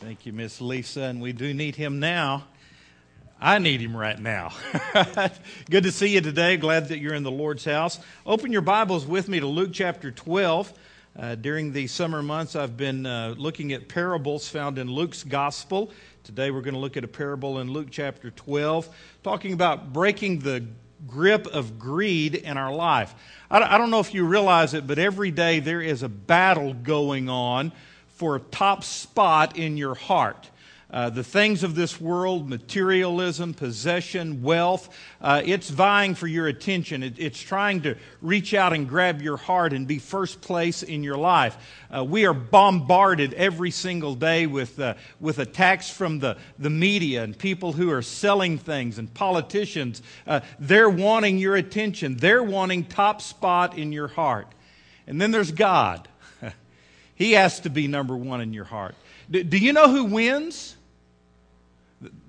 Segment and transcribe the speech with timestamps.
[0.00, 1.02] Thank you, Miss Lisa.
[1.02, 2.44] And we do need him now.
[3.40, 4.52] I need him right now.
[5.70, 6.56] Good to see you today.
[6.56, 7.98] Glad that you're in the Lord's house.
[8.24, 10.72] Open your Bibles with me to Luke chapter 12.
[11.18, 15.90] Uh, during the summer months, I've been uh, looking at parables found in Luke's gospel.
[16.22, 18.88] Today, we're going to look at a parable in Luke chapter 12,
[19.24, 20.64] talking about breaking the
[21.08, 23.16] grip of greed in our life.
[23.50, 27.28] I don't know if you realize it, but every day there is a battle going
[27.28, 27.72] on
[28.18, 30.50] for a top spot in your heart.
[30.90, 34.88] Uh, the things of this world, materialism, possession, wealth,
[35.20, 37.04] uh, it's vying for your attention.
[37.04, 41.04] It, it's trying to reach out and grab your heart and be first place in
[41.04, 41.56] your life.
[41.94, 47.22] Uh, we are bombarded every single day with, uh, with attacks from the, the media
[47.22, 50.02] and people who are selling things and politicians.
[50.26, 54.48] Uh, they're wanting your attention, they're wanting top spot in your heart.
[55.06, 56.08] And then there's God.
[57.18, 58.94] He has to be number one in your heart.
[59.30, 60.76] do, do you know who wins?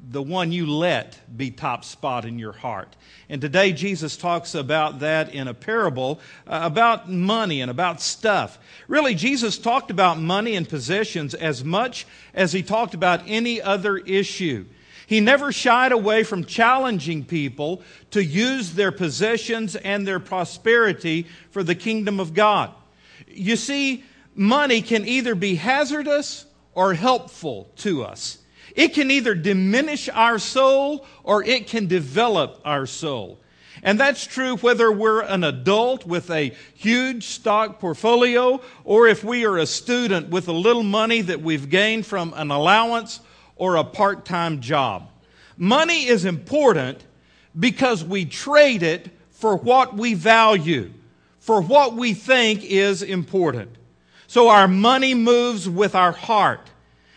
[0.09, 2.95] the one you let be top spot in your heart.
[3.29, 8.57] And today Jesus talks about that in a parable uh, about money and about stuff.
[8.87, 13.97] Really, Jesus talked about money and possessions as much as he talked about any other
[13.97, 14.65] issue.
[15.05, 21.61] He never shied away from challenging people to use their possessions and their prosperity for
[21.61, 22.71] the kingdom of God.
[23.27, 24.03] You see,
[24.35, 28.39] money can either be hazardous or helpful to us.
[28.75, 33.39] It can either diminish our soul or it can develop our soul.
[33.81, 39.45] And that's true whether we're an adult with a huge stock portfolio or if we
[39.45, 43.21] are a student with a little money that we've gained from an allowance
[43.55, 45.09] or a part time job.
[45.57, 47.03] Money is important
[47.57, 50.91] because we trade it for what we value,
[51.39, 53.75] for what we think is important.
[54.29, 56.69] So our money moves with our heart.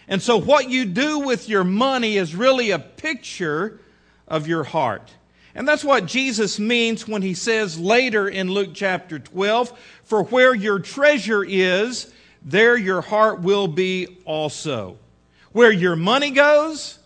[0.09, 3.79] And so, what you do with your money is really a picture
[4.27, 5.13] of your heart.
[5.55, 10.55] And that's what Jesus means when he says later in Luke chapter 12, For where
[10.55, 12.11] your treasure is,
[12.41, 14.97] there your heart will be also.
[15.53, 16.99] Where your money goes,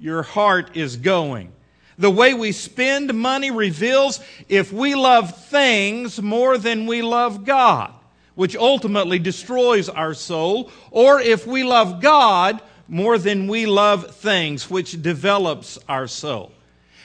[0.00, 1.52] your heart is going.
[1.98, 7.94] The way we spend money reveals if we love things more than we love God
[8.34, 14.68] which ultimately destroys our soul, or if we love God more than we love things,
[14.70, 16.52] which develops our soul.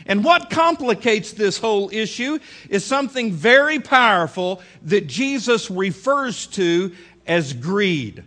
[0.05, 2.39] And what complicates this whole issue
[2.69, 6.93] is something very powerful that Jesus refers to
[7.25, 8.23] as greed.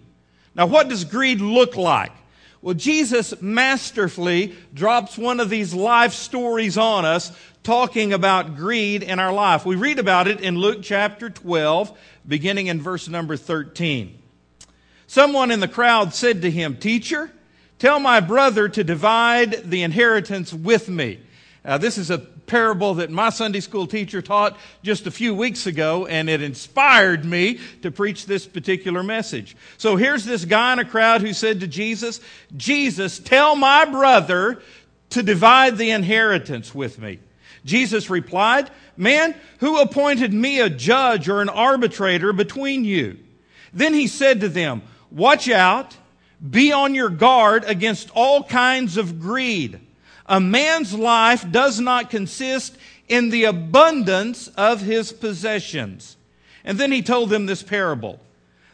[0.55, 2.13] Now, what does greed look like?
[2.63, 9.19] Well, Jesus masterfully drops one of these life stories on us talking about greed in
[9.19, 9.67] our life.
[9.67, 14.17] We read about it in Luke chapter 12, beginning in verse number 13.
[15.07, 17.31] Someone in the crowd said to him, Teacher,
[17.79, 21.21] tell my brother to divide the inheritance with me.
[21.79, 26.07] This is a parable that my Sunday school teacher taught just a few weeks ago,
[26.07, 29.57] and it inspired me to preach this particular message.
[29.77, 32.21] So here's this guy in a crowd who said to Jesus,
[32.57, 34.63] Jesus, tell my brother
[35.11, 37.21] to divide the inheritance with me.
[37.65, 43.19] Jesus replied, Man, who appointed me a judge or an arbitrator between you?
[43.73, 45.97] Then he said to them, Watch out,
[46.49, 49.81] be on your guard against all kinds of greed.
[50.27, 52.77] A man's life does not consist
[53.09, 56.17] in the abundance of his possessions.
[56.65, 58.21] And then he told them this parable.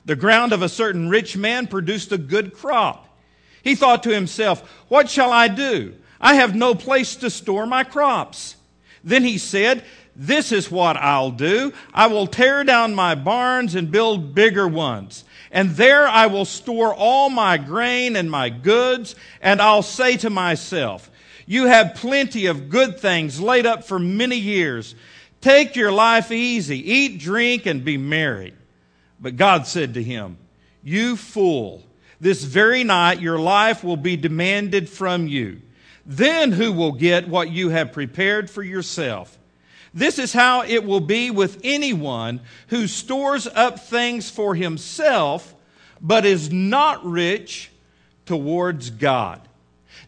[0.04, 3.08] The ground of a certain rich man produced a good crop.
[3.62, 5.94] He thought to himself, What shall I do?
[6.20, 8.55] I have no place to store my crops.
[9.06, 9.84] Then he said,
[10.16, 11.72] this is what I'll do.
[11.92, 15.24] I will tear down my barns and build bigger ones.
[15.50, 19.14] And there I will store all my grain and my goods.
[19.42, 21.10] And I'll say to myself,
[21.46, 24.94] you have plenty of good things laid up for many years.
[25.42, 26.92] Take your life easy.
[26.92, 28.54] Eat, drink, and be merry.
[29.20, 30.38] But God said to him,
[30.82, 31.84] You fool,
[32.20, 35.60] this very night your life will be demanded from you.
[36.06, 39.36] Then who will get what you have prepared for yourself?
[39.92, 45.54] This is how it will be with anyone who stores up things for himself,
[46.00, 47.70] but is not rich
[48.24, 49.40] towards God.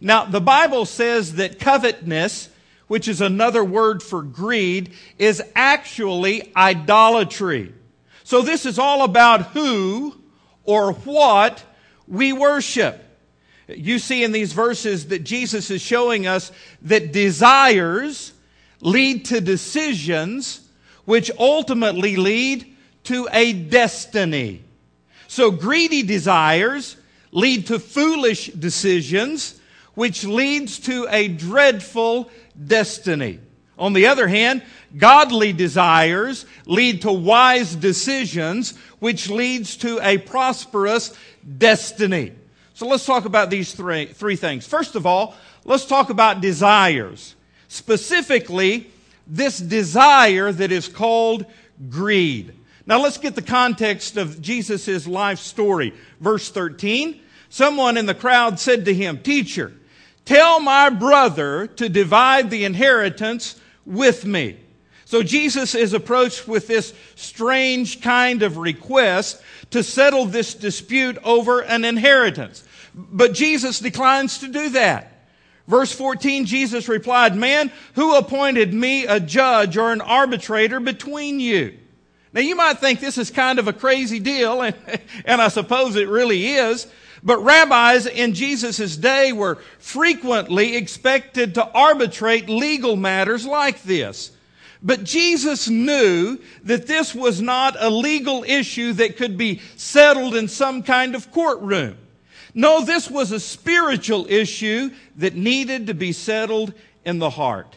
[0.00, 2.50] Now, the Bible says that covetousness,
[2.86, 7.72] which is another word for greed, is actually idolatry.
[8.22, 10.14] So this is all about who
[10.64, 11.64] or what
[12.06, 13.02] we worship.
[13.68, 16.50] You see in these verses that Jesus is showing us
[16.82, 18.32] that desires
[18.80, 20.60] lead to decisions
[21.04, 24.62] which ultimately lead to a destiny.
[25.26, 26.96] So greedy desires
[27.32, 29.58] lead to foolish decisions,
[29.94, 32.30] which leads to a dreadful
[32.62, 33.40] destiny.
[33.78, 34.62] On the other hand,
[34.96, 41.16] godly desires lead to wise decisions, which leads to a prosperous
[41.56, 42.32] destiny.
[42.78, 44.64] So let's talk about these three, three things.
[44.64, 45.34] First of all,
[45.64, 47.34] let's talk about desires.
[47.66, 48.88] Specifically,
[49.26, 51.44] this desire that is called
[51.90, 52.54] greed.
[52.86, 55.92] Now let's get the context of Jesus' life story.
[56.20, 57.20] Verse 13.
[57.48, 59.72] Someone in the crowd said to him, Teacher,
[60.24, 64.56] tell my brother to divide the inheritance with me.
[65.04, 71.60] So Jesus is approached with this strange kind of request to settle this dispute over
[71.60, 72.62] an inheritance.
[72.94, 75.12] But Jesus declines to do that.
[75.66, 81.76] Verse 14, Jesus replied, Man, who appointed me a judge or an arbitrator between you?
[82.32, 84.74] Now you might think this is kind of a crazy deal, and,
[85.24, 86.86] and I suppose it really is.
[87.22, 94.30] But rabbis in Jesus' day were frequently expected to arbitrate legal matters like this.
[94.82, 100.46] But Jesus knew that this was not a legal issue that could be settled in
[100.46, 101.96] some kind of courtroom.
[102.54, 106.72] No, this was a spiritual issue that needed to be settled
[107.04, 107.76] in the heart.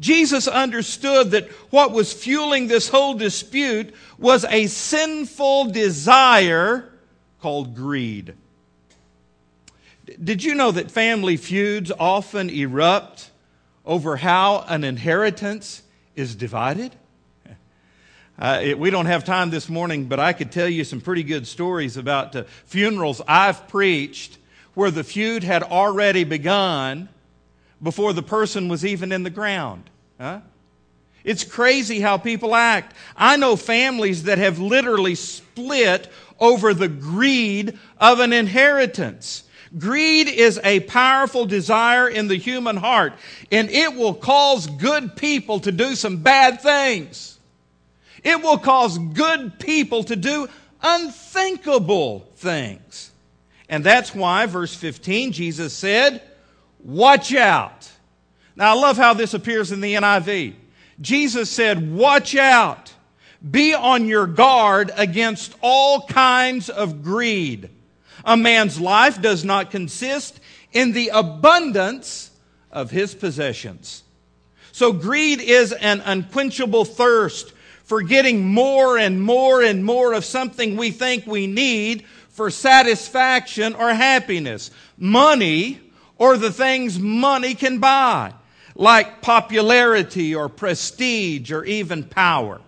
[0.00, 6.90] Jesus understood that what was fueling this whole dispute was a sinful desire
[7.40, 8.34] called greed.
[10.22, 13.30] Did you know that family feuds often erupt
[13.84, 15.82] over how an inheritance
[16.16, 16.94] is divided?
[18.38, 21.22] Uh, it, we don't have time this morning, but I could tell you some pretty
[21.22, 24.38] good stories about uh, funerals I've preached
[24.74, 27.08] where the feud had already begun
[27.80, 29.88] before the person was even in the ground.
[30.20, 30.40] Huh?
[31.22, 32.94] It's crazy how people act.
[33.16, 36.10] I know families that have literally split
[36.40, 39.44] over the greed of an inheritance.
[39.78, 43.14] Greed is a powerful desire in the human heart,
[43.50, 47.33] and it will cause good people to do some bad things.
[48.24, 50.48] It will cause good people to do
[50.82, 53.10] unthinkable things.
[53.68, 56.22] And that's why, verse 15, Jesus said,
[56.82, 57.90] Watch out.
[58.56, 60.54] Now, I love how this appears in the NIV.
[61.00, 62.92] Jesus said, Watch out.
[63.48, 67.68] Be on your guard against all kinds of greed.
[68.24, 70.40] A man's life does not consist
[70.72, 72.30] in the abundance
[72.70, 74.02] of his possessions.
[74.72, 77.52] So greed is an unquenchable thirst
[77.84, 83.74] for getting more and more and more of something we think we need for satisfaction
[83.74, 84.70] or happiness.
[84.98, 85.80] Money
[86.18, 88.32] or the things money can buy,
[88.74, 92.60] like popularity or prestige or even power.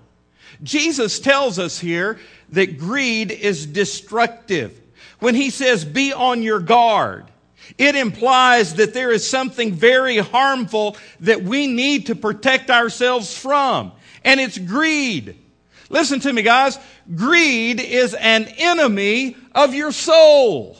[0.62, 2.18] Jesus tells us here
[2.50, 4.80] that greed is destructive.
[5.18, 7.26] When he says, be on your guard,
[7.78, 13.92] it implies that there is something very harmful that we need to protect ourselves from.
[14.24, 15.36] And it's greed.
[15.88, 16.78] Listen to me, guys.
[17.14, 20.76] Greed is an enemy of your soul.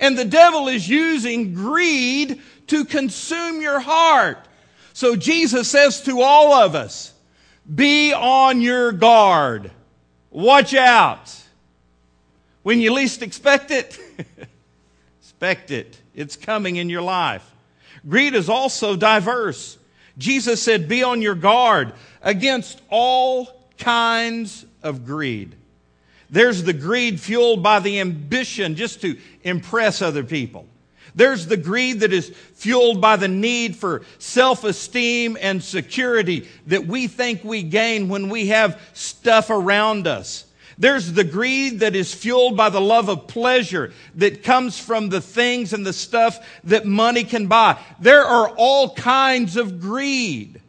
[0.00, 4.38] And the devil is using greed to consume your heart.
[4.92, 7.12] So Jesus says to all of us,
[7.72, 9.70] be on your guard.
[10.30, 11.34] Watch out.
[12.62, 13.98] When you least expect it,
[15.20, 15.98] expect it.
[16.14, 17.48] It's coming in your life.
[18.08, 19.78] Greed is also diverse.
[20.18, 23.48] Jesus said, Be on your guard against all
[23.78, 25.54] kinds of greed.
[26.30, 30.66] There's the greed fueled by the ambition just to impress other people.
[31.14, 36.86] There's the greed that is fueled by the need for self esteem and security that
[36.86, 40.44] we think we gain when we have stuff around us.
[40.78, 45.20] There's the greed that is fueled by the love of pleasure that comes from the
[45.20, 47.80] things and the stuff that money can buy.
[47.98, 50.60] There are all kinds of greed.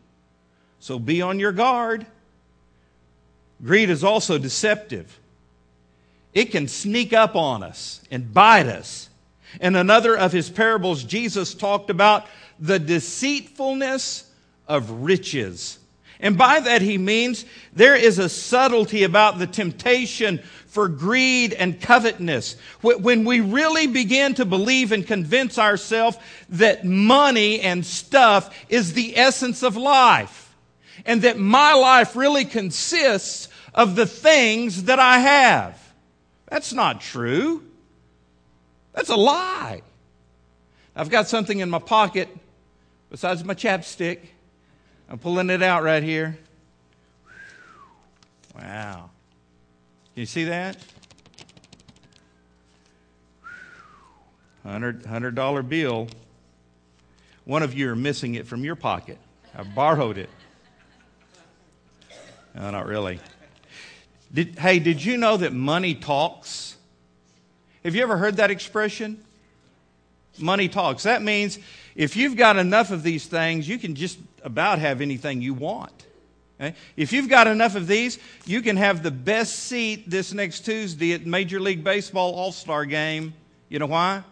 [0.79, 2.07] So be on your guard.
[3.63, 5.19] Greed is also deceptive.
[6.33, 9.09] It can sneak up on us and bite us.
[9.59, 12.25] In another of his parables, Jesus talked about
[12.59, 14.29] the deceitfulness
[14.67, 15.78] of riches.
[16.19, 21.79] And by that he means there is a subtlety about the temptation for greed and
[21.79, 22.55] covetousness.
[22.81, 26.17] When we really begin to believe and convince ourselves
[26.49, 30.55] that money and stuff is the essence of life,
[31.05, 35.81] and that my life really consists of the things that I have.
[36.47, 37.63] That's not true.
[38.93, 39.81] That's a lie.
[40.95, 42.27] I've got something in my pocket
[43.09, 44.19] besides my chapstick.
[45.09, 46.37] I'm pulling it out right here.
[48.55, 49.09] Wow.
[50.13, 50.77] Can you see that?
[54.63, 56.09] Hundred hundred dollar bill.
[57.45, 59.17] One of you are missing it from your pocket.
[59.57, 60.29] I borrowed it.
[62.53, 63.19] No, not really.
[64.31, 66.75] Did, hey, did you know that money talks?
[67.83, 69.23] Have you ever heard that expression?
[70.37, 71.03] Money talks.
[71.03, 71.57] That means
[71.95, 76.05] if you've got enough of these things, you can just about have anything you want.
[76.59, 76.75] Okay?
[76.97, 81.13] If you've got enough of these, you can have the best seat this next Tuesday
[81.13, 83.33] at Major League Baseball All Star game.
[83.69, 84.23] You know why?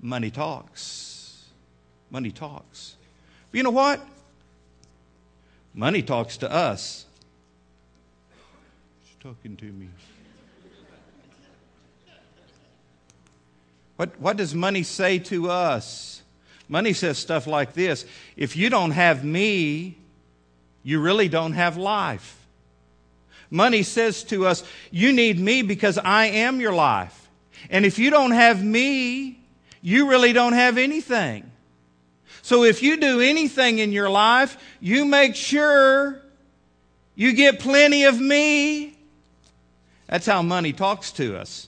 [0.00, 1.44] Money talks.
[2.10, 2.96] Money talks.
[3.50, 4.00] But you know what?
[5.74, 7.04] Money talks to us.
[9.04, 9.88] She's talking to me.
[13.96, 16.19] What, what does money say to us?
[16.70, 19.98] Money says stuff like this If you don't have me,
[20.84, 22.36] you really don't have life.
[23.50, 24.62] Money says to us,
[24.92, 27.28] You need me because I am your life.
[27.68, 29.40] And if you don't have me,
[29.82, 31.50] you really don't have anything.
[32.42, 36.22] So if you do anything in your life, you make sure
[37.16, 38.96] you get plenty of me.
[40.06, 41.66] That's how money talks to us.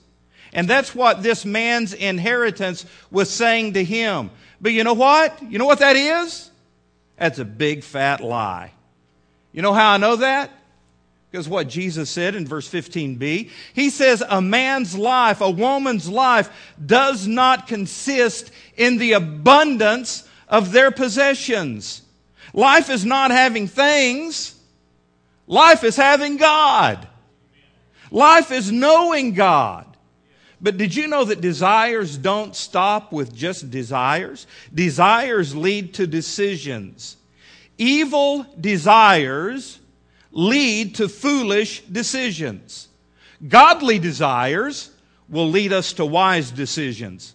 [0.52, 4.30] And that's what this man's inheritance was saying to him.
[4.62, 5.42] But you know what?
[5.42, 6.50] You know what that is?
[7.18, 8.72] That's a big fat lie.
[9.52, 10.50] You know how I know that?
[11.30, 16.50] Because what Jesus said in verse 15b, he says, A man's life, a woman's life,
[16.84, 22.02] does not consist in the abundance of their possessions.
[22.52, 24.54] Life is not having things,
[25.46, 27.08] life is having God.
[28.10, 29.91] Life is knowing God.
[30.62, 34.46] But did you know that desires don't stop with just desires?
[34.72, 37.16] Desires lead to decisions.
[37.78, 39.80] Evil desires
[40.30, 42.86] lead to foolish decisions.
[43.46, 44.90] Godly desires
[45.28, 47.34] will lead us to wise decisions.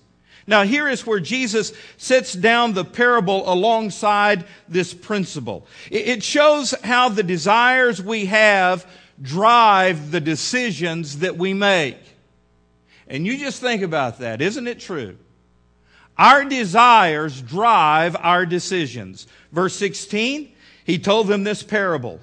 [0.50, 5.68] Now, here is where Jesus sets down the parable alongside this principle.
[5.92, 8.90] It shows how the desires we have
[9.22, 11.98] drive the decisions that we make.
[13.08, 14.42] And you just think about that.
[14.42, 15.18] Isn't it true?
[16.18, 19.28] Our desires drive our decisions.
[19.52, 20.52] Verse 16,
[20.84, 22.20] he told them this parable.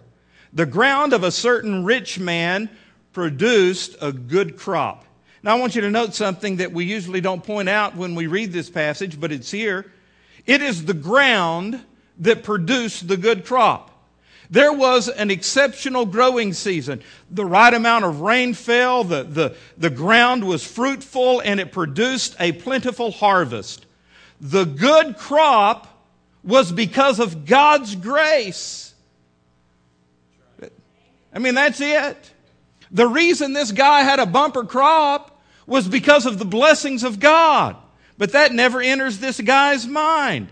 [0.52, 2.68] The ground of a certain rich man
[3.12, 5.04] produced a good crop.
[5.42, 8.26] Now, I want you to note something that we usually don't point out when we
[8.26, 9.92] read this passage, but it's here.
[10.46, 11.84] It is the ground
[12.18, 13.90] that produced the good crop.
[14.50, 17.02] There was an exceptional growing season.
[17.30, 22.36] The right amount of rain fell, the, the, the ground was fruitful, and it produced
[22.38, 23.86] a plentiful harvest.
[24.40, 25.88] The good crop
[26.42, 28.94] was because of God's grace.
[31.32, 32.32] I mean, that's it.
[32.90, 37.76] The reason this guy had a bumper crop was because of the blessings of God.
[38.16, 40.48] But that never enters this guy's mind.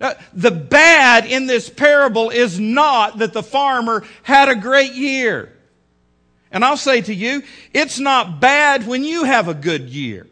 [0.00, 5.52] Uh, the bad in this parable is not that the farmer had a great year.
[6.50, 10.26] And I'll say to you, it's not bad when you have a good year.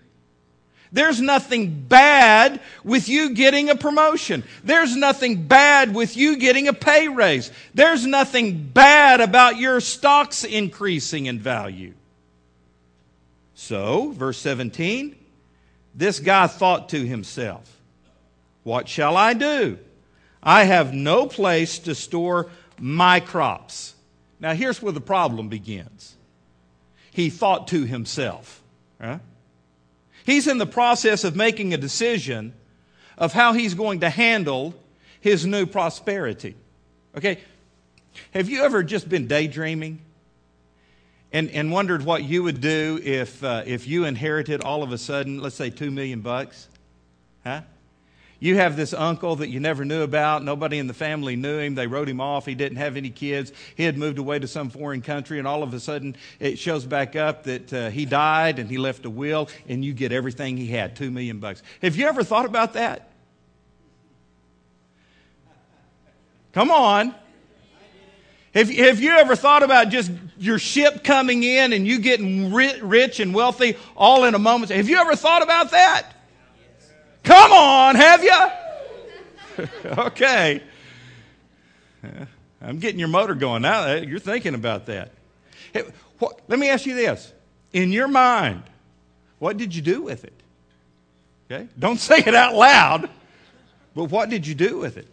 [0.92, 4.44] There's nothing bad with you getting a promotion.
[4.62, 7.50] There's nothing bad with you getting a pay raise.
[7.74, 11.94] There's nothing bad about your stocks increasing in value.
[13.56, 15.16] So, verse 17,
[15.96, 17.73] this guy thought to himself,
[18.64, 19.78] What shall I do?
[20.42, 23.94] I have no place to store my crops.
[24.40, 26.16] Now, here's where the problem begins.
[27.12, 28.62] He thought to himself.
[30.26, 32.52] He's in the process of making a decision
[33.16, 34.74] of how he's going to handle
[35.20, 36.56] his new prosperity.
[37.16, 37.38] Okay?
[38.32, 40.00] Have you ever just been daydreaming?
[41.34, 44.98] and, and wondered what you would do if, uh, if you inherited all of a
[44.98, 46.68] sudden, let's say, two million bucks?
[47.42, 47.62] Huh?
[48.44, 50.44] You have this uncle that you never knew about.
[50.44, 51.76] Nobody in the family knew him.
[51.76, 52.44] They wrote him off.
[52.44, 53.52] He didn't have any kids.
[53.74, 56.84] He had moved away to some foreign country, and all of a sudden it shows
[56.84, 60.58] back up that uh, he died and he left a will, and you get everything
[60.58, 61.62] he had two million bucks.
[61.80, 63.08] Have you ever thought about that?
[66.52, 67.14] Come on.
[68.52, 73.20] Have, have you ever thought about just your ship coming in and you getting rich
[73.20, 74.70] and wealthy all in a moment?
[74.70, 76.13] Have you ever thought about that?
[77.24, 79.66] Come on, have you?
[79.98, 80.62] okay.
[82.60, 83.88] I'm getting your motor going now.
[83.88, 85.10] Uh, you're thinking about that.
[85.72, 85.84] Hey,
[86.48, 87.32] let me ask you this.
[87.72, 88.62] In your mind,
[89.38, 90.32] what did you do with it?
[91.50, 91.68] Okay?
[91.78, 93.10] Don't say it out loud,
[93.94, 95.08] but what did you do with it?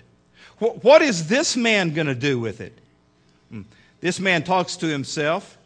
[0.60, 2.78] What, what is this man going to do with it?
[3.50, 3.62] Hmm.
[4.00, 5.58] This man talks to himself.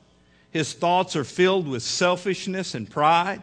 [0.52, 3.42] His thoughts are filled with selfishness and pride.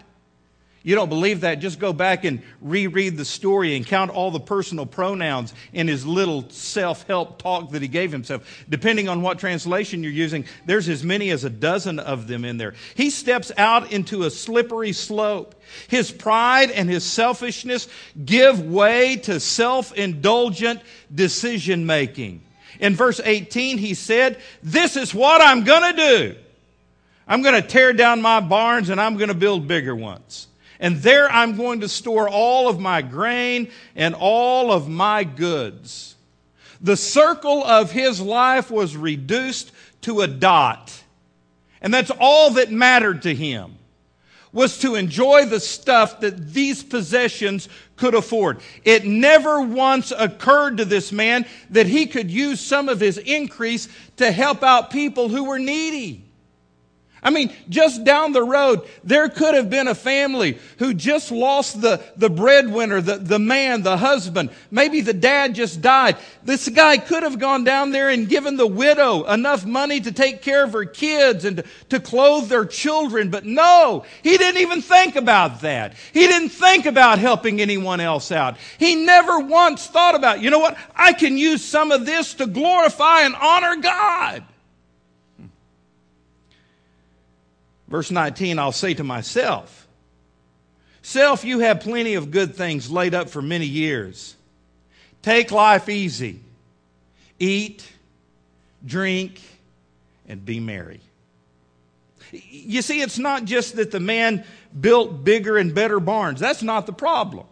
[0.84, 1.60] You don't believe that?
[1.60, 6.04] Just go back and reread the story and count all the personal pronouns in his
[6.04, 8.64] little self help talk that he gave himself.
[8.68, 12.56] Depending on what translation you're using, there's as many as a dozen of them in
[12.56, 12.74] there.
[12.96, 15.54] He steps out into a slippery slope.
[15.86, 17.88] His pride and his selfishness
[18.24, 20.80] give way to self indulgent
[21.14, 22.42] decision making.
[22.80, 26.36] In verse 18, he said, This is what I'm going to do.
[27.28, 30.48] I'm going to tear down my barns and I'm going to build bigger ones.
[30.82, 36.16] And there I'm going to store all of my grain and all of my goods.
[36.80, 39.70] The circle of his life was reduced
[40.02, 40.92] to a dot.
[41.80, 43.78] And that's all that mattered to him
[44.52, 48.60] was to enjoy the stuff that these possessions could afford.
[48.84, 53.88] It never once occurred to this man that he could use some of his increase
[54.16, 56.24] to help out people who were needy.
[57.24, 61.80] I mean, just down the road, there could have been a family who just lost
[61.80, 64.50] the, the breadwinner, the, the man, the husband.
[64.72, 66.16] Maybe the dad just died.
[66.42, 70.42] This guy could have gone down there and given the widow enough money to take
[70.42, 73.30] care of her kids and to, to clothe their children.
[73.30, 75.94] But no, he didn't even think about that.
[76.12, 78.56] He didn't think about helping anyone else out.
[78.78, 80.76] He never once thought about, you know what?
[80.96, 84.42] I can use some of this to glorify and honor God.
[87.92, 89.86] Verse 19, I'll say to myself,
[91.02, 94.34] Self, you have plenty of good things laid up for many years.
[95.20, 96.40] Take life easy.
[97.38, 97.86] Eat,
[98.82, 99.42] drink,
[100.26, 101.00] and be merry.
[102.30, 104.46] You see, it's not just that the man
[104.80, 106.40] built bigger and better barns.
[106.40, 107.44] That's not the problem.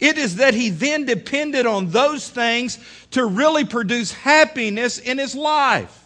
[0.00, 2.76] It is that he then depended on those things
[3.12, 6.01] to really produce happiness in his life.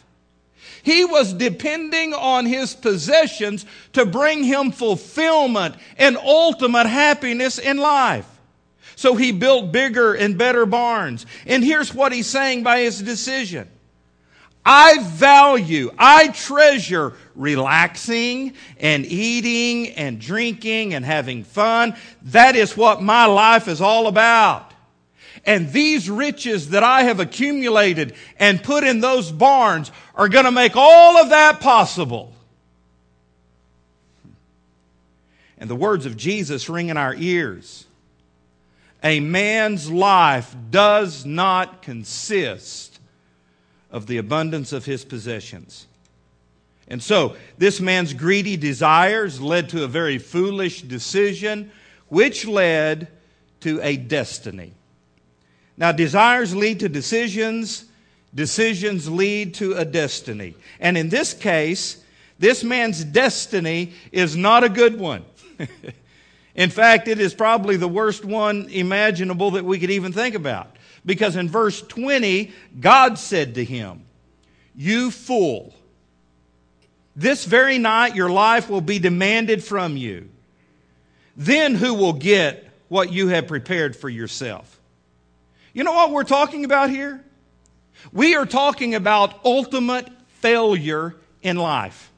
[0.86, 8.24] He was depending on his possessions to bring him fulfillment and ultimate happiness in life.
[8.94, 11.26] So he built bigger and better barns.
[11.44, 13.68] And here's what he's saying by his decision.
[14.64, 21.96] I value, I treasure relaxing and eating and drinking and having fun.
[22.26, 24.72] That is what my life is all about.
[25.46, 30.50] And these riches that I have accumulated and put in those barns are going to
[30.50, 32.32] make all of that possible.
[35.56, 37.86] And the words of Jesus ring in our ears.
[39.04, 42.98] A man's life does not consist
[43.92, 45.86] of the abundance of his possessions.
[46.88, 51.70] And so, this man's greedy desires led to a very foolish decision,
[52.08, 53.08] which led
[53.60, 54.72] to a destiny.
[55.76, 57.84] Now, desires lead to decisions,
[58.34, 60.54] decisions lead to a destiny.
[60.80, 62.02] And in this case,
[62.38, 65.24] this man's destiny is not a good one.
[66.54, 70.76] in fact, it is probably the worst one imaginable that we could even think about.
[71.04, 74.04] Because in verse 20, God said to him,
[74.74, 75.74] You fool,
[77.14, 80.28] this very night your life will be demanded from you.
[81.36, 84.75] Then who will get what you have prepared for yourself?
[85.76, 87.22] You know what we're talking about here?
[88.10, 90.08] We are talking about ultimate
[90.38, 92.10] failure in life.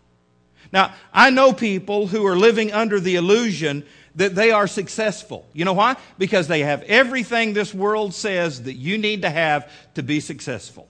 [0.73, 5.45] Now, I know people who are living under the illusion that they are successful.
[5.53, 5.97] You know why?
[6.19, 10.87] Because they have everything this world says that you need to have to be successful.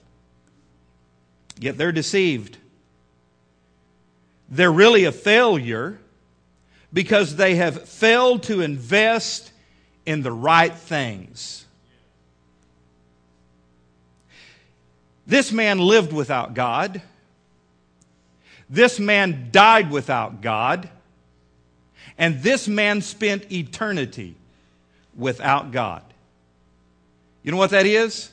[1.59, 2.59] Yet they're deceived.
[4.47, 5.99] They're really a failure
[6.93, 9.51] because they have failed to invest
[10.05, 11.65] in the right things.
[15.29, 17.03] This man lived without God.
[18.67, 20.89] This man died without God.
[22.17, 24.33] And this man spent eternity
[25.15, 26.01] without God.
[27.43, 28.31] You know what that is?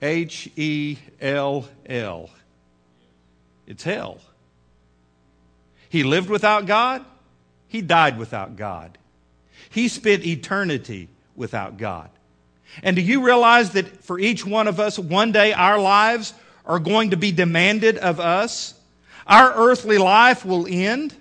[0.00, 2.30] H E L L.
[3.66, 4.20] It's hell.
[5.90, 7.04] He lived without God.
[7.68, 8.96] He died without God.
[9.68, 12.08] He spent eternity without God.
[12.82, 16.78] And do you realize that for each one of us, one day our lives are
[16.78, 18.74] going to be demanded of us?
[19.26, 21.14] Our earthly life will end.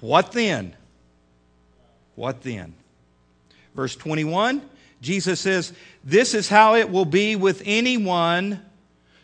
[0.00, 0.74] What then?
[2.14, 2.74] What then?
[3.74, 4.62] Verse 21,
[5.00, 5.72] Jesus says,
[6.04, 8.62] This is how it will be with anyone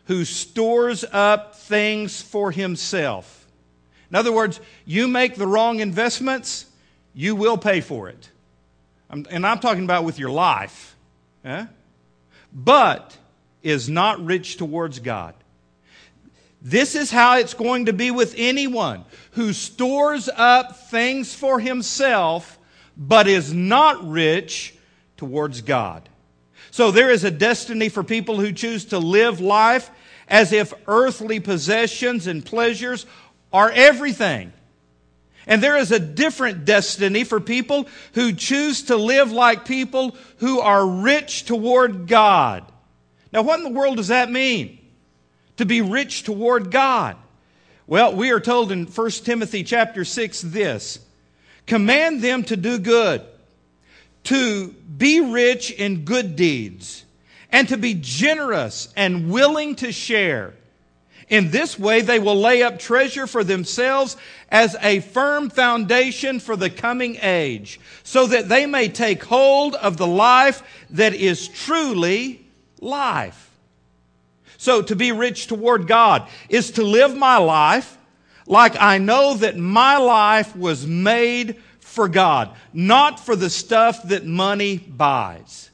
[0.06, 3.46] who stores up things for himself.
[4.08, 6.66] In other words, you make the wrong investments,
[7.12, 8.30] you will pay for it
[9.10, 10.96] and I'm talking about with your life,
[11.44, 11.66] eh?
[12.52, 13.16] but
[13.62, 15.34] is not rich towards God.
[16.62, 22.58] This is how it's going to be with anyone who stores up things for himself,
[22.96, 24.74] but is not rich
[25.16, 26.08] towards God.
[26.70, 29.90] So there is a destiny for people who choose to live life
[30.28, 33.06] as if earthly possessions and pleasures
[33.52, 34.52] are everything.
[35.46, 40.58] And there is a different destiny for people who choose to live like people who
[40.60, 42.64] are rich toward God.
[43.32, 44.78] Now, what in the world does that mean?
[45.58, 47.16] To be rich toward God.
[47.86, 50.98] Well, we are told in 1 Timothy chapter 6 this
[51.66, 53.22] command them to do good,
[54.24, 57.04] to be rich in good deeds,
[57.50, 60.54] and to be generous and willing to share
[61.28, 64.16] in this way, they will lay up treasure for themselves
[64.48, 69.96] as a firm foundation for the coming age, so that they may take hold of
[69.96, 72.46] the life that is truly
[72.80, 73.50] life.
[74.56, 77.98] So, to be rich toward God is to live my life
[78.46, 84.24] like I know that my life was made for God, not for the stuff that
[84.24, 85.65] money buys.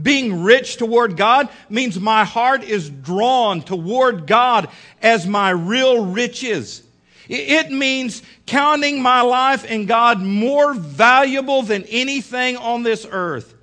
[0.00, 4.68] Being rich toward God means my heart is drawn toward God
[5.02, 6.82] as my real riches.
[7.28, 13.54] It means counting my life in God more valuable than anything on this earth.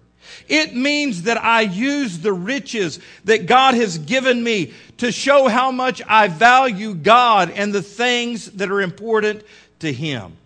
[0.48, 5.72] It means that I use the riches that God has given me to show how
[5.72, 9.44] much I value God and the things that are important
[9.80, 10.38] to Him.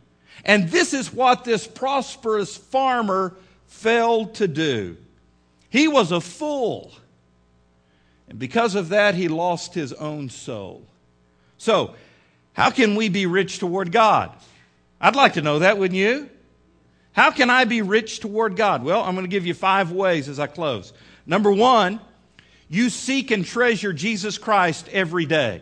[0.44, 3.36] And this is what this prosperous farmer
[3.68, 4.98] failed to do.
[5.72, 6.92] He was a fool.
[8.28, 10.86] And because of that, he lost his own soul.
[11.58, 11.96] So,
[12.54, 14.32] how can we be rich toward God?
[15.00, 16.30] I'd like to know that, wouldn't you?
[17.14, 18.84] How can I be rich toward God?
[18.84, 20.92] Well, I'm going to give you five ways as I close.
[21.26, 22.02] Number one,
[22.70, 25.62] you seek and treasure Jesus Christ every day.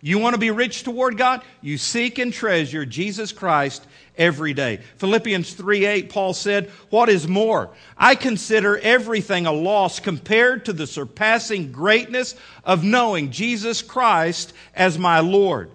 [0.00, 1.42] You want to be rich toward God?
[1.60, 3.84] You seek and treasure Jesus Christ
[4.18, 4.80] every day.
[4.96, 7.70] Philippians 3 8, Paul said, What is more?
[7.96, 14.98] I consider everything a loss compared to the surpassing greatness of knowing Jesus Christ as
[14.98, 15.70] my Lord,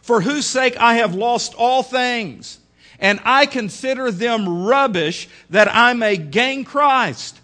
[0.00, 2.58] for whose sake I have lost all things,
[3.00, 7.40] and I consider them rubbish that I may gain Christ.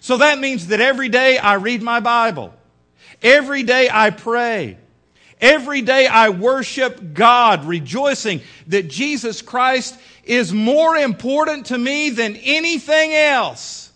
[0.00, 2.54] So that means that every day I read my Bible.
[3.22, 4.76] Every day I pray.
[5.44, 12.36] Every day I worship God, rejoicing that Jesus Christ is more important to me than
[12.36, 13.92] anything else.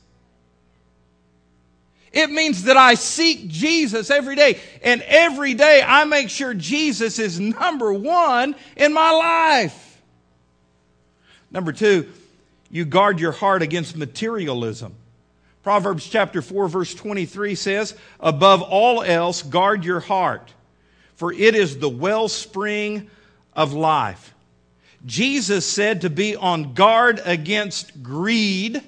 [2.12, 4.60] It means that I seek Jesus every day.
[4.82, 10.02] And every day I make sure Jesus is number one in my life.
[11.50, 12.12] Number two,
[12.70, 14.94] you guard your heart against materialism.
[15.62, 20.52] Proverbs chapter 4, verse 23 says, Above all else, guard your heart
[21.18, 23.10] for it is the wellspring
[23.52, 24.32] of life.
[25.04, 28.80] Jesus said to be on guard against greed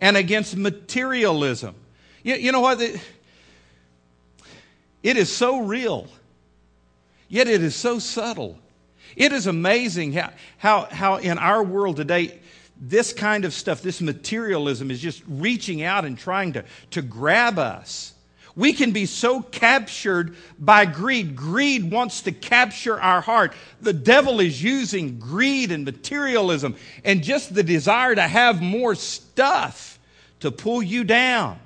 [0.00, 1.74] and against materialism.
[2.22, 2.80] You, you know what?
[2.80, 2.98] It
[5.18, 6.08] is so real,
[7.28, 8.58] yet it is so subtle.
[9.14, 12.40] It is amazing how, how, how in our world today,
[12.80, 17.58] this kind of stuff, this materialism, is just reaching out and trying to, to grab
[17.58, 18.14] us.
[18.56, 21.36] We can be so captured by greed.
[21.36, 23.52] Greed wants to capture our heart.
[23.82, 29.98] The devil is using greed and materialism and just the desire to have more stuff
[30.40, 31.58] to pull you down.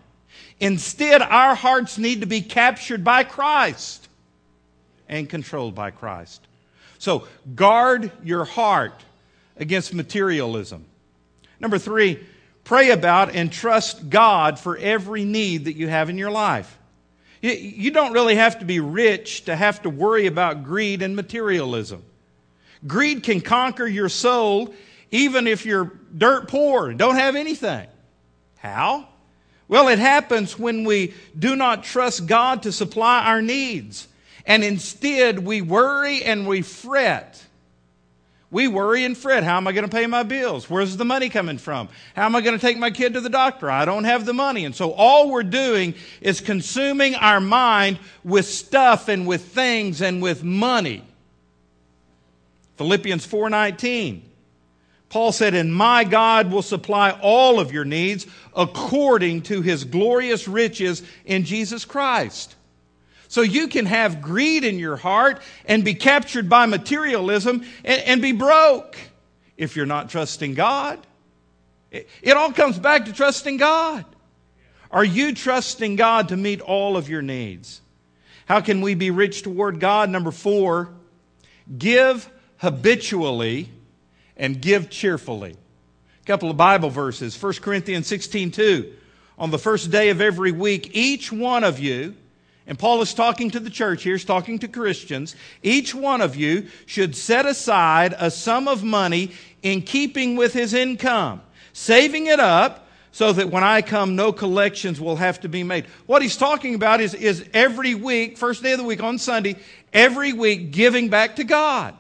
[0.59, 4.09] Instead, our hearts need to be captured by Christ
[5.09, 6.45] and controlled by Christ.
[6.99, 9.01] So, guard your heart
[9.57, 10.85] against materialism.
[11.61, 12.19] Number three,
[12.65, 16.79] pray about and trust God for every need that you have in your life.
[17.43, 22.03] You don't really have to be rich to have to worry about greed and materialism.
[22.87, 24.75] Greed can conquer your soul
[25.11, 27.87] even if you're dirt poor and don't have anything.
[28.59, 29.09] How?
[29.69, 34.09] Well, it happens when we do not trust God to supply our needs.
[34.45, 37.45] And instead, we worry and we fret
[38.51, 39.45] we worry and fret.
[39.45, 40.69] How am I going to pay my bills?
[40.69, 41.89] Where's the money coming from?
[42.17, 43.71] How am I going to take my kid to the doctor?
[43.71, 44.65] I don't have the money.
[44.65, 50.21] And so all we're doing is consuming our mind with stuff and with things and
[50.21, 51.05] with money.
[52.77, 54.23] Philippians 4:19.
[55.11, 60.49] Paul said, "And my God will supply all of your needs according to his glorious
[60.49, 62.55] riches in Jesus Christ."
[63.31, 68.21] So you can have greed in your heart and be captured by materialism and, and
[68.21, 68.97] be broke
[69.57, 70.99] if you're not trusting God.
[71.93, 74.05] It, it all comes back to trusting God.
[74.91, 77.81] Are you trusting God to meet all of your needs?
[78.47, 80.11] How can we be rich toward God?
[80.11, 80.91] Number four,
[81.79, 83.69] give habitually
[84.37, 85.53] and give cheerfully.
[85.53, 87.41] A couple of Bible verses.
[87.41, 88.93] 1 Corinthians 16 2.
[89.39, 92.17] On the first day of every week, each one of you,
[92.71, 96.37] and Paul is talking to the church here, he's talking to Christians, each one of
[96.37, 102.39] you should set aside a sum of money in keeping with his income, saving it
[102.39, 105.87] up so that when I come, no collections will have to be made.
[106.07, 109.57] What he's talking about is, is every week, first day of the week on Sunday,
[109.93, 111.97] every week giving back to God.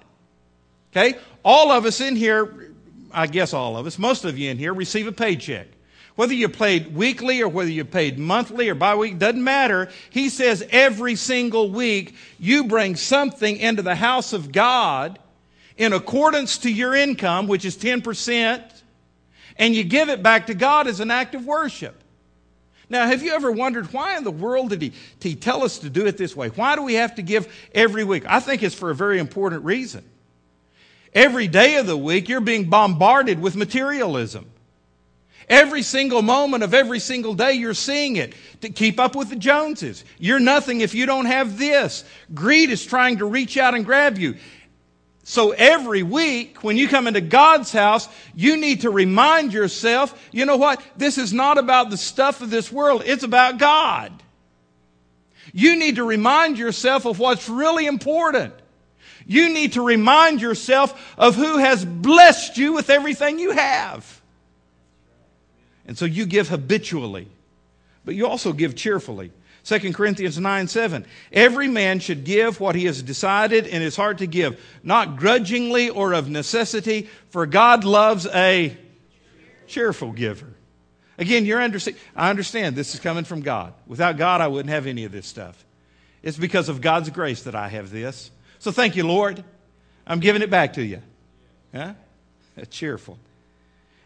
[0.92, 1.18] Okay?
[1.44, 2.72] All of us in here,
[3.10, 5.66] I guess all of us, most of you in here, receive a paycheck.
[6.20, 9.88] Whether you paid weekly or whether you paid monthly or bi week, doesn't matter.
[10.10, 15.18] He says every single week you bring something into the house of God
[15.78, 18.62] in accordance to your income, which is 10%,
[19.56, 21.98] and you give it back to God as an act of worship.
[22.90, 25.78] Now, have you ever wondered why in the world did he, did he tell us
[25.78, 26.48] to do it this way?
[26.48, 28.24] Why do we have to give every week?
[28.26, 30.04] I think it's for a very important reason.
[31.14, 34.49] Every day of the week, you're being bombarded with materialism.
[35.50, 39.36] Every single moment of every single day, you're seeing it to keep up with the
[39.36, 40.04] Joneses.
[40.16, 42.04] You're nothing if you don't have this.
[42.32, 44.36] Greed is trying to reach out and grab you.
[45.24, 50.46] So every week, when you come into God's house, you need to remind yourself, you
[50.46, 50.80] know what?
[50.96, 53.02] This is not about the stuff of this world.
[53.04, 54.12] It's about God.
[55.52, 58.54] You need to remind yourself of what's really important.
[59.26, 64.19] You need to remind yourself of who has blessed you with everything you have.
[65.90, 67.26] And so you give habitually,
[68.04, 69.32] but you also give cheerfully.
[69.64, 71.04] 2 Corinthians 9 7.
[71.32, 75.88] Every man should give what he has decided in his heart to give, not grudgingly
[75.90, 78.76] or of necessity, for God loves a
[79.66, 80.46] cheerful giver.
[81.18, 83.74] Again, you're understand, I understand this is coming from God.
[83.88, 85.64] Without God, I wouldn't have any of this stuff.
[86.22, 88.30] It's because of God's grace that I have this.
[88.60, 89.42] So thank you, Lord.
[90.06, 91.02] I'm giving it back to you.
[91.74, 91.94] Yeah?
[92.70, 93.18] Cheerful.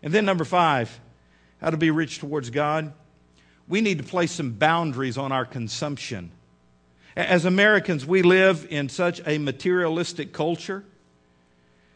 [0.03, 0.99] And then number five,
[1.65, 2.93] how to be rich towards God.
[3.69, 6.31] We need to place some boundaries on our consumption.
[7.17, 10.85] As Americans, we live in such a materialistic culture.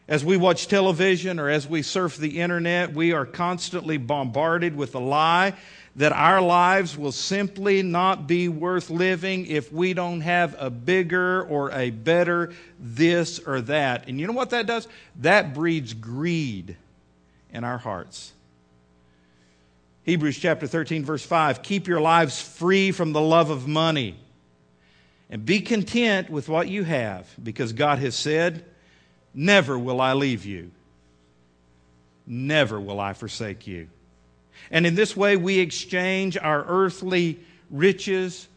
[0.07, 4.93] As we watch television or as we surf the internet, we are constantly bombarded with
[4.93, 5.53] the lie
[5.95, 11.43] that our lives will simply not be worth living if we don't have a bigger
[11.43, 14.07] or a better this or that.
[14.07, 14.87] And you know what that does?
[15.17, 16.75] That breeds greed
[17.53, 18.33] in our hearts.
[20.09, 24.15] Hebrews chapter 13, verse 5 Keep your lives free from the love of money
[25.29, 28.65] and be content with what you have because God has said,
[29.35, 30.71] Never will I leave you,
[32.25, 33.87] never will I forsake you.
[34.71, 38.47] And in this way, we exchange our earthly riches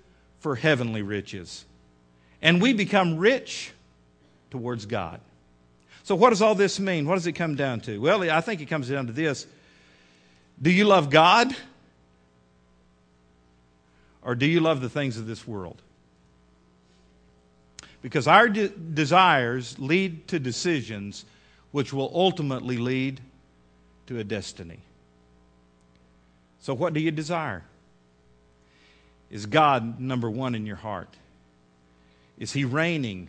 [0.41, 1.67] for heavenly riches.
[2.41, 3.73] And we become rich
[4.51, 5.21] towards God.
[6.03, 7.07] So, what does all this mean?
[7.07, 8.01] What does it come down to?
[8.01, 9.47] Well, I think it comes down to this
[10.63, 11.55] Do you love God?
[14.23, 15.83] Or do you love the things of this world?
[18.01, 21.25] Because our de- desires lead to decisions
[21.73, 23.21] which will ultimately lead
[24.07, 24.79] to a destiny.
[26.61, 27.65] So, what do you desire?
[29.31, 31.09] Is God number one in your heart?
[32.39, 33.29] Is He reigning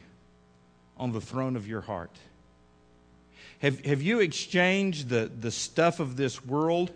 [0.97, 2.11] on the throne of your heart?
[3.59, 6.91] Have, have you exchanged the, the stuff of this world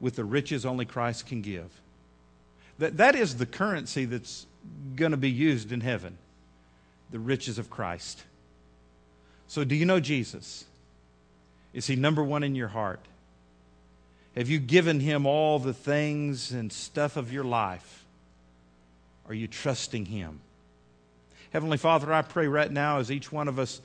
[0.00, 1.70] with the riches only Christ can give?
[2.78, 4.46] That, that is the currency that's
[4.94, 6.18] going to be used in heaven
[7.10, 8.22] the riches of Christ.
[9.46, 10.66] So, do you know Jesus?
[11.72, 13.00] Is He number one in your heart?
[14.38, 18.04] Have you given him all the things and stuff of your life?
[19.26, 20.38] Are you trusting him?
[21.52, 23.76] Heavenly Father, I pray right now as each one of us